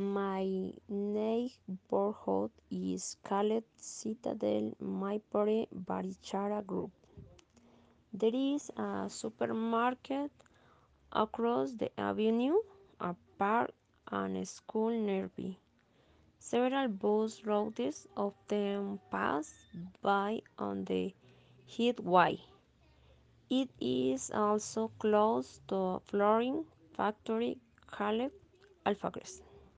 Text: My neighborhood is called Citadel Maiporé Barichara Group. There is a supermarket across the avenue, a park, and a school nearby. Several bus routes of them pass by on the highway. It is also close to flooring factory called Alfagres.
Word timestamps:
My 0.00 0.72
neighborhood 0.88 2.52
is 2.70 3.16
called 3.24 3.64
Citadel 3.76 4.76
Maiporé 4.80 5.66
Barichara 5.74 6.64
Group. 6.64 6.92
There 8.12 8.30
is 8.32 8.70
a 8.76 9.10
supermarket 9.10 10.30
across 11.10 11.72
the 11.72 11.90
avenue, 11.98 12.58
a 13.00 13.16
park, 13.40 13.72
and 14.12 14.36
a 14.36 14.46
school 14.46 14.90
nearby. 14.90 15.56
Several 16.38 16.86
bus 16.86 17.42
routes 17.44 18.06
of 18.16 18.34
them 18.46 19.00
pass 19.10 19.52
by 20.00 20.42
on 20.60 20.84
the 20.84 21.12
highway. 21.66 22.38
It 23.50 23.68
is 23.80 24.30
also 24.30 24.92
close 25.00 25.60
to 25.66 26.00
flooring 26.06 26.66
factory 26.94 27.58
called 27.90 28.30
Alfagres. 28.86 29.42